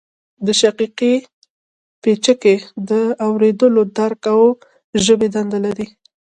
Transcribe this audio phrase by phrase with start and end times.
[0.45, 1.13] د شقیقې
[2.01, 2.55] پیڅکی
[2.89, 2.91] د
[3.25, 4.41] اوریدلو درک او
[5.05, 5.87] ژبې دنده لري